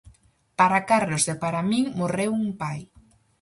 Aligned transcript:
Para 0.59 0.79
Carlos 0.91 1.23
e 1.33 1.35
para 1.43 1.65
min 1.69 1.85
morreu 1.99 2.31
un 2.45 2.49
pai. 2.61 2.79